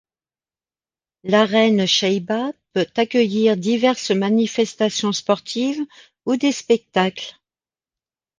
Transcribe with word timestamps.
L'arène 1.23 1.85
Chaïba 1.85 2.53
peut 2.73 2.87
accueillir 2.97 3.55
diverses 3.55 4.09
manifestations 4.09 5.11
sportives 5.11 5.85
ou 6.25 6.37
des 6.37 6.51
spectacles. 6.51 7.35